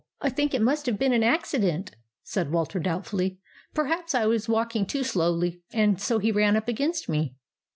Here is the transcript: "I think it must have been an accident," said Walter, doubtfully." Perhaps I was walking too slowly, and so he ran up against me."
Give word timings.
"I 0.19 0.31
think 0.31 0.55
it 0.55 0.63
must 0.63 0.87
have 0.87 0.97
been 0.97 1.13
an 1.13 1.21
accident," 1.21 1.91
said 2.23 2.49
Walter, 2.51 2.79
doubtfully." 2.79 3.37
Perhaps 3.75 4.15
I 4.15 4.25
was 4.25 4.49
walking 4.49 4.87
too 4.87 5.03
slowly, 5.03 5.61
and 5.71 6.01
so 6.01 6.17
he 6.17 6.31
ran 6.31 6.55
up 6.55 6.67
against 6.67 7.07
me." 7.07 7.35